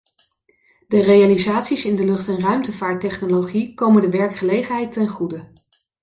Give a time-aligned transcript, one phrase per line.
[0.87, 5.51] De realisaties in de lucht- en ruimtevaarttechnologie komen de werkgelegenheid ten goede.